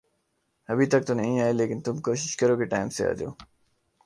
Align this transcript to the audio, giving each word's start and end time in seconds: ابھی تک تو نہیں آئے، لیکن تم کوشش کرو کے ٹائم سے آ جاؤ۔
ابھی 0.69 0.85
تک 0.85 1.07
تو 1.07 1.13
نہیں 1.13 1.39
آئے، 1.41 1.53
لیکن 1.53 1.81
تم 1.81 1.97
کوشش 2.01 2.37
کرو 2.37 2.57
کے 2.57 2.65
ٹائم 2.65 2.89
سے 2.89 3.09
آ 3.09 3.11
جاؤ۔ 3.11 3.31